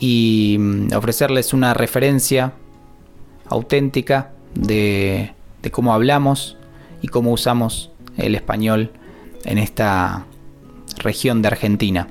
y 0.00 0.56
mm, 0.58 0.94
ofrecerles 0.96 1.52
una 1.52 1.74
referencia 1.74 2.54
auténtica 3.46 4.32
de, 4.54 5.34
cómo 5.70 5.92
hablamos 5.92 6.56
y 7.02 7.08
cómo 7.08 7.32
usamos 7.32 7.92
el 8.16 8.34
español 8.34 8.90
en 9.44 9.58
esta 9.58 10.26
región 10.98 11.42
de 11.42 11.48
Argentina. 11.48 12.08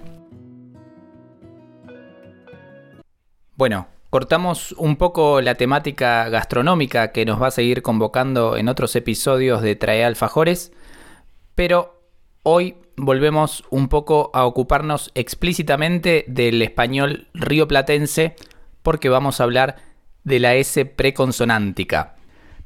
Bueno, 3.56 3.88
cortamos 4.10 4.72
un 4.74 4.96
poco 4.96 5.42
la 5.42 5.56
temática 5.56 6.30
gastronómica 6.30 7.12
que 7.12 7.26
nos 7.26 7.42
va 7.42 7.48
a 7.48 7.52
seguir 7.52 7.82
convocando 7.82 8.56
en 8.56 8.70
otros 8.70 8.96
episodios 8.96 9.62
de 9.62 9.76
Trae 9.76 10.06
Alfajores, 10.06 10.72
pero 11.56 12.02
hoy 12.44 12.76
volvemos 13.00 13.64
un 13.70 13.88
poco 13.88 14.32
a 14.34 14.46
ocuparnos 14.46 15.12
explícitamente 15.16 16.26
del 16.28 16.62
español 16.62 17.28
rioplatense 17.34 18.36
porque 18.84 19.10
vamos 19.10 19.40
a 19.40 19.44
hablar 19.44 19.78
de 20.24 20.40
la 20.40 20.56
S 20.56 20.86
preconsonántica. 20.86 22.16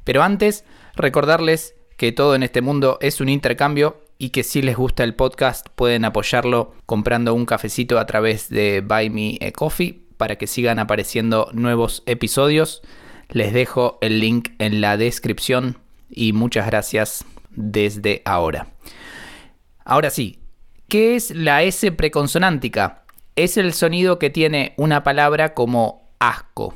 Pero 0.04 0.22
antes, 0.22 0.64
recordarles 0.94 1.74
que 1.96 2.12
todo 2.12 2.34
en 2.34 2.42
este 2.42 2.60
mundo 2.60 2.98
es 3.00 3.20
un 3.20 3.28
intercambio 3.28 4.02
y 4.18 4.30
que 4.30 4.42
si 4.42 4.62
les 4.62 4.76
gusta 4.76 5.04
el 5.04 5.14
podcast 5.14 5.68
pueden 5.74 6.04
apoyarlo 6.04 6.74
comprando 6.86 7.34
un 7.34 7.46
cafecito 7.46 7.98
a 7.98 8.06
través 8.06 8.48
de 8.48 8.80
Buy 8.80 9.10
Me 9.10 9.38
a 9.46 9.50
Coffee 9.50 10.02
para 10.16 10.36
que 10.36 10.46
sigan 10.46 10.78
apareciendo 10.78 11.48
nuevos 11.52 12.02
episodios. 12.06 12.82
Les 13.28 13.52
dejo 13.52 13.98
el 14.00 14.20
link 14.20 14.50
en 14.58 14.80
la 14.80 14.96
descripción 14.96 15.78
y 16.10 16.32
muchas 16.32 16.66
gracias 16.66 17.24
desde 17.50 18.22
ahora. 18.24 18.68
Ahora 19.84 20.10
sí, 20.10 20.40
¿qué 20.88 21.14
es 21.14 21.30
la 21.30 21.62
S 21.62 21.92
preconsonántica? 21.92 23.04
Es 23.36 23.56
el 23.56 23.74
sonido 23.74 24.18
que 24.18 24.30
tiene 24.30 24.74
una 24.76 25.02
palabra 25.02 25.54
como 25.54 26.08
asco. 26.18 26.74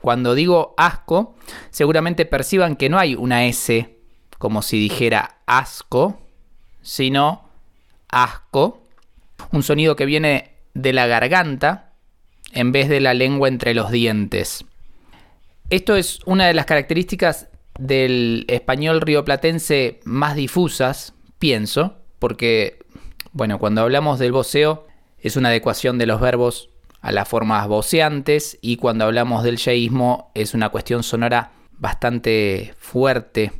Cuando 0.00 0.34
digo 0.34 0.74
asco, 0.76 1.36
seguramente 1.70 2.26
perciban 2.26 2.74
que 2.74 2.88
no 2.88 2.98
hay 2.98 3.14
una 3.14 3.46
S 3.46 3.98
como 4.38 4.62
si 4.62 4.78
dijera 4.78 5.36
asco, 5.46 6.18
sino 6.80 7.50
asco, 8.08 8.82
un 9.52 9.62
sonido 9.62 9.96
que 9.96 10.06
viene 10.06 10.56
de 10.72 10.92
la 10.94 11.06
garganta 11.06 11.92
en 12.52 12.72
vez 12.72 12.88
de 12.88 13.00
la 13.00 13.14
lengua 13.14 13.48
entre 13.48 13.74
los 13.74 13.90
dientes. 13.90 14.64
Esto 15.68 15.94
es 15.94 16.20
una 16.24 16.46
de 16.46 16.54
las 16.54 16.64
características 16.64 17.48
del 17.78 18.44
español 18.48 19.02
rioplatense 19.02 20.00
más 20.04 20.34
difusas, 20.34 21.14
pienso, 21.38 21.99
porque, 22.20 22.78
bueno, 23.32 23.58
cuando 23.58 23.80
hablamos 23.80 24.20
del 24.20 24.30
voceo 24.30 24.86
es 25.18 25.36
una 25.36 25.48
adecuación 25.48 25.98
de 25.98 26.06
los 26.06 26.20
verbos 26.20 26.70
a 27.00 27.10
las 27.10 27.26
formas 27.26 27.66
voceantes 27.66 28.58
y 28.60 28.76
cuando 28.76 29.06
hablamos 29.06 29.42
del 29.42 29.56
yeísmo 29.56 30.30
es 30.34 30.54
una 30.54 30.68
cuestión 30.68 31.02
sonora 31.02 31.50
bastante 31.72 32.74
fuerte, 32.78 33.52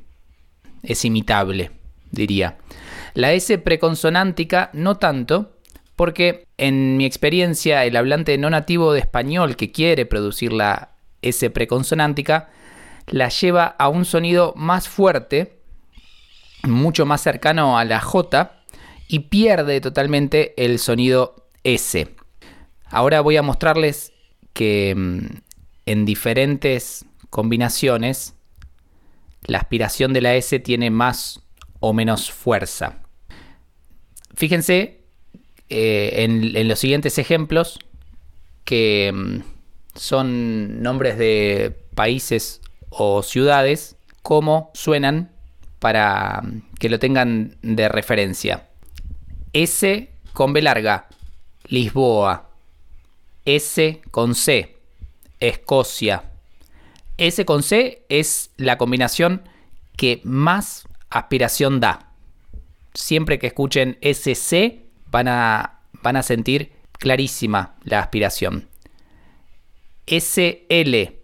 es 0.83 1.05
imitable, 1.05 1.73
diría. 2.11 2.59
La 3.15 3.33
S 3.33 3.59
preconsonántica 3.59 4.71
no 4.75 4.99
tanto, 4.99 5.57
porque 5.97 6.47
en 6.59 6.97
mi 6.97 7.07
experiencia 7.07 7.85
el 7.85 7.97
hablante 7.97 8.37
no 8.39 8.51
nativo 8.51 8.93
de 8.93 9.01
español 9.01 9.57
que 9.57 9.73
quiere 9.73 10.07
producir 10.07 10.53
la 10.53 10.93
S 11.23 11.49
preconsonántica 11.51 12.51
la 13.07 13.29
lleva 13.29 13.65
a 13.67 13.89
un 13.89 14.05
sonido 14.05 14.53
más 14.57 14.89
fuerte 14.89 15.60
mucho 16.63 17.07
más 17.07 17.21
cercano 17.21 17.79
a 17.79 17.85
la 17.85 18.01
J 18.01 18.53
y 19.09 19.21
pierde 19.21 19.81
totalmente 19.81 20.55
el 20.63 20.79
sonido 20.79 21.49
S. 21.65 22.09
Ahora 22.87 23.21
voy 23.21 23.37
a 23.37 23.43
mostrarles 23.43 24.13
que 24.53 24.95
mm, 24.97 25.19
en 25.87 26.05
diferentes 26.05 27.05
combinaciones 27.31 28.35
la 29.45 29.59
aspiración 29.59 30.13
de 30.13 30.21
la 30.21 30.35
S 30.35 30.59
tiene 30.61 30.91
más 30.91 31.41
o 31.81 31.93
menos 31.93 32.31
fuerza. 32.31 33.03
Fíjense 34.35 35.01
eh, 35.69 36.11
en, 36.25 36.57
en, 36.57 36.69
los 36.69 36.79
siguientes 36.79 37.19
ejemplos 37.19 37.79
que 38.65 39.13
mm, 39.13 39.41
son 39.95 40.83
nombres 40.83 41.19
de 41.19 41.77
países 41.95 42.61
o 42.91 43.23
ciudades, 43.23 43.97
cómo 44.23 44.71
suenan 44.75 45.33
para 45.81 46.43
que 46.79 46.89
lo 46.89 47.01
tengan 47.01 47.57
de 47.63 47.89
referencia. 47.89 48.69
S 49.53 50.11
con 50.33 50.53
B 50.53 50.63
larga, 50.63 51.09
Lisboa. 51.65 52.51
S 53.45 54.01
con 54.11 54.35
C, 54.35 54.77
Escocia. 55.41 56.25
S 57.17 57.45
con 57.45 57.63
C 57.63 58.05
es 58.09 58.51
la 58.57 58.79
combinación 58.79 59.43
que 59.97 60.21
más 60.25 60.87
aspiración 61.09 61.81
da. 61.81 62.13
Siempre 62.95 63.39
que 63.39 63.49
escuchen 63.49 63.99
SC 64.01 64.85
van 65.07 65.29
a, 65.29 65.81
van 66.03 66.17
a 66.17 66.23
sentir 66.23 66.73
clarísima 66.93 67.75
la 67.83 68.01
aspiración. 68.01 68.69
SL, 70.07 71.15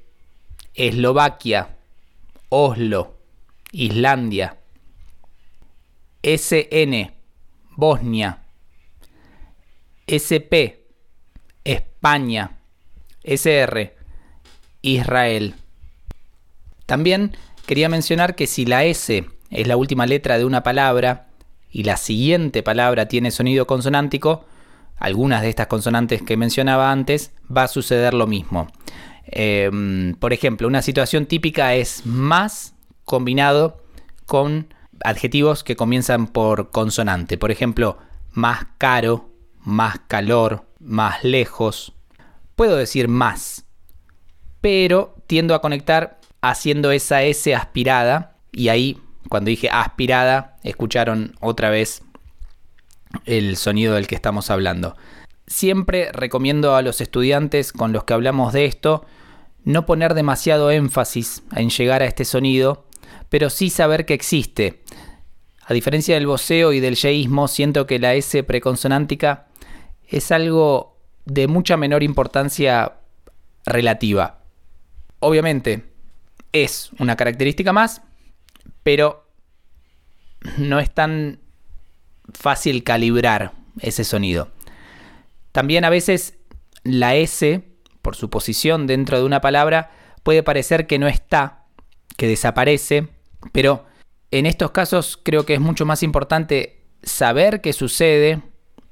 Eslovaquia, 0.75 1.77
Oslo. 2.49 3.16
Islandia. 3.73 4.59
SN, 6.23 7.13
Bosnia. 7.77 8.43
SP, 10.07 10.87
España. 11.65 12.59
SR, 13.23 13.97
Israel. 14.83 15.55
También 16.87 17.37
quería 17.67 17.89
mencionar 17.89 18.37
que 18.37 18.47
si 18.47 18.65
la 18.65 18.85
S 18.85 19.25
es 19.51 19.67
la 19.67 19.77
última 19.77 20.07
letra 20.07 20.39
de 20.39 20.45
una 20.45 20.63
palabra 20.63 21.27
y 21.71 21.83
la 21.83 21.97
siguiente 21.97 22.63
palabra 22.63 23.09
tiene 23.09 23.33
sonido 23.33 23.67
consonántico, 23.67 24.47
algunas 24.97 25.43
de 25.43 25.51
estas 25.51 25.67
consonantes 25.67 26.23
que 26.23 26.37
mencionaba 26.37 26.91
antes, 26.93 27.33
va 27.55 27.65
a 27.65 27.69
suceder 27.69 28.15
lo 28.15 28.27
mismo. 28.27 28.69
Em, 29.25 30.15
por 30.15 30.33
ejemplo, 30.33 30.69
una 30.69 30.83
situación 30.83 31.27
típica 31.27 31.75
es 31.75 32.07
más 32.07 32.76
combinado 33.07 33.83
con 34.27 34.75
adjetivos 35.03 35.65
que 35.65 35.77
comienzan 35.77 36.27
por 36.27 36.71
consonante. 36.71 37.39
Por 37.39 37.51
ejemplo, 37.51 37.97
más 38.33 38.67
caro, 38.77 39.31
más 39.61 40.01
calor, 40.07 40.67
más 40.79 41.25
lejos. 41.25 41.95
Puedo 42.55 42.77
decir 42.77 43.09
más, 43.09 43.65
pero 44.61 45.15
tiendo 45.27 45.55
a 45.55 45.63
conectar 45.63 46.21
haciendo 46.43 46.91
esa 46.91 47.23
S 47.23 47.55
aspirada 47.55 48.37
y 48.53 48.69
ahí 48.69 48.99
cuando 49.29 49.49
dije 49.49 49.69
aspirada 49.71 50.57
escucharon 50.63 51.35
otra 51.41 51.71
vez 51.71 52.03
el 53.25 53.57
sonido 53.57 53.95
del 53.95 54.07
que 54.07 54.15
estamos 54.15 54.51
hablando. 54.51 54.97
Siempre 55.47 56.11
recomiendo 56.13 56.75
a 56.75 56.83
los 56.83 57.01
estudiantes 57.01 57.73
con 57.73 57.93
los 57.93 58.05
que 58.05 58.15
hablamos 58.15 58.53
de 58.53 58.65
esto 58.65 59.05
no 59.65 59.85
poner 59.85 60.15
demasiado 60.15 60.71
énfasis 60.71 61.43
en 61.55 61.71
llegar 61.71 62.03
a 62.03 62.07
este 62.07 62.25
sonido 62.25 62.86
pero 63.37 63.51
sí 63.51 63.69
saber 63.69 64.07
que 64.07 64.15
existe. 64.15 64.83
A 65.67 65.75
diferencia 65.75 66.15
del 66.15 66.27
voceo 66.27 66.73
y 66.73 66.81
del 66.81 66.97
yeísmo, 66.97 67.49
siento 67.49 67.87
que 67.87 67.99
la 67.99 68.15
S 68.15 68.43
preconsonántica 68.45 69.49
es 70.09 70.33
algo 70.33 70.97
de 71.27 71.47
mucha 71.47 71.77
menor 71.77 72.03
importancia 72.03 72.95
relativa. 73.67 74.39
Obviamente, 75.19 75.85
es 76.51 76.93
una 76.99 77.15
característica 77.17 77.75
más, 77.75 78.01
pero 78.83 79.29
no 80.57 80.81
es 80.81 80.91
tan 80.95 81.39
fácil 82.33 82.85
calibrar 82.85 83.53
ese 83.81 84.05
sonido. 84.05 84.49
También 85.53 85.85
a 85.85 85.91
veces 85.91 86.39
la 86.85 87.17
S, 87.17 87.65
por 88.01 88.17
su 88.17 88.31
posición 88.31 88.87
dentro 88.87 89.19
de 89.19 89.27
una 89.27 89.43
palabra, 89.43 89.91
puede 90.23 90.43
parecer 90.43 90.87
que 90.87 90.99
no 90.99 91.07
está, 91.07 91.67
que 92.17 92.29
desaparece, 92.29 93.15
pero 93.53 93.85
en 94.31 94.47
estos 94.47 94.71
casos 94.71 95.19
creo 95.23 95.47
que 95.47 95.55
es 95.55 95.61
mucho 95.61 95.87
más 95.87 96.03
importante 96.03 96.83
saber 97.03 97.61
qué 97.61 97.73
sucede 97.73 98.43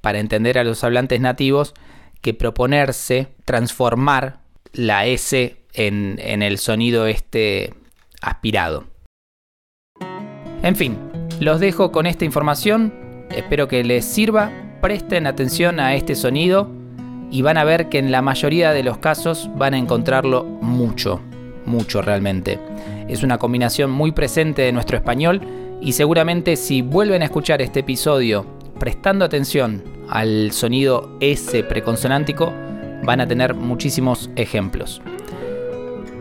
para 0.00 0.18
entender 0.18 0.58
a 0.58 0.64
los 0.64 0.84
hablantes 0.84 1.20
nativos 1.20 1.74
que 2.20 2.34
proponerse 2.34 3.28
transformar 3.44 4.40
la 4.72 5.06
S 5.06 5.56
en, 5.74 6.18
el 6.18 6.58
sonido 6.58 7.06
este 7.06 7.74
aspirado. 8.20 8.84
En 10.62 10.76
fin, 10.76 10.98
los 11.40 11.60
dejo 11.60 11.92
con 11.92 12.06
esta 12.06 12.24
información, 12.24 13.26
espero 13.30 13.68
que 13.68 13.84
les 13.84 14.04
sirva, 14.04 14.50
presten 14.80 15.26
atención 15.26 15.80
a 15.80 15.94
este 15.94 16.14
sonido 16.14 16.70
y 17.30 17.42
van 17.42 17.58
a 17.58 17.64
ver 17.64 17.88
que 17.88 17.98
en 17.98 18.10
la 18.10 18.22
mayoría 18.22 18.72
de 18.72 18.82
los 18.82 18.98
casos 18.98 19.50
van 19.56 19.74
a 19.74 19.78
encontrarlo 19.78 20.44
mucho, 20.44 21.20
mucho 21.66 22.02
realmente. 22.02 22.58
Es 23.08 23.22
una 23.22 23.38
combinación 23.38 23.90
muy 23.90 24.12
presente 24.12 24.62
de 24.62 24.72
nuestro 24.72 24.96
español 24.96 25.40
y 25.80 25.92
seguramente 25.92 26.56
si 26.56 26.82
vuelven 26.82 27.22
a 27.22 27.26
escuchar 27.26 27.60
este 27.62 27.80
episodio 27.80 28.46
prestando 28.78 29.24
atención 29.24 29.82
al 30.08 30.52
sonido 30.52 31.16
S 31.20 31.62
preconsonántico, 31.64 32.52
van 33.04 33.20
a 33.20 33.26
tener 33.26 33.54
muchísimos 33.54 34.30
ejemplos. 34.36 35.00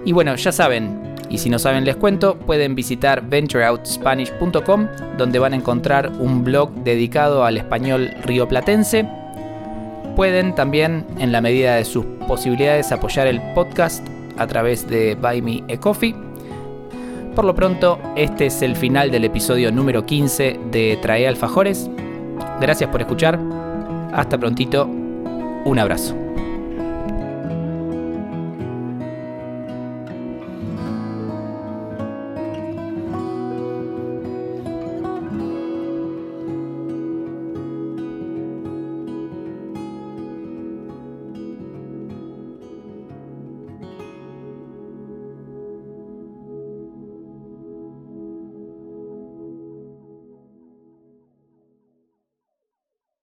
Y 0.06 0.12
bueno, 0.12 0.36
ya 0.36 0.52
saben, 0.52 1.16
y 1.30 1.38
si 1.38 1.50
no 1.50 1.60
saben 1.60 1.86
les 1.86 1.96
cuento, 1.96 2.38
pueden 2.38 2.76
visitar 2.76 3.28
ventureoutspanish.com 3.28 4.88
donde 5.18 5.40
van 5.40 5.54
a 5.54 5.56
encontrar 5.56 6.12
un 6.20 6.44
blog 6.44 6.72
dedicado 6.84 7.46
al 7.46 7.58
español 7.58 8.12
rioplatense. 8.24 9.08
Pueden 10.16 10.54
también, 10.54 11.06
en 11.18 11.32
la 11.32 11.42
medida 11.42 11.76
de 11.76 11.86
sus 11.86 12.06
posibilidades, 12.28 12.92
apoyar 12.92 13.28
el 13.28 13.42
podcast 13.54 14.08
a 14.38 14.48
través 14.48 14.88
de 14.88 15.16
Buy 15.16 15.42
Me 15.42 15.64
a 15.74 15.80
Coffee. 15.80 16.16
Por 17.36 17.46
lo 17.46 17.56
pronto, 17.56 18.00
este 18.16 18.48
es 18.48 18.62
el 18.62 18.76
final 18.76 19.10
del 19.10 19.26
episodio 19.26 19.72
número 19.72 20.06
15 20.06 20.60
de 20.72 21.00
Trae 21.02 21.28
Alfajores. 21.28 21.90
Gracias 22.62 22.90
por 22.90 23.02
escuchar. 23.02 23.40
Hasta 24.14 24.38
prontito. 24.38 24.86
Un 25.66 25.80
abrazo. 25.80 26.23